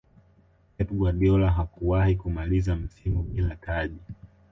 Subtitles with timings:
[0.77, 3.97] pep guardiola hakuwahi kumaliza msimu bila taji